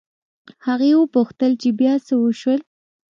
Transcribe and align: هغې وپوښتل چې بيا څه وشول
هغې 0.65 0.91
وپوښتل 1.01 1.51
چې 1.61 1.69
بيا 1.79 1.93
څه 2.07 2.13
وشول 2.23 2.59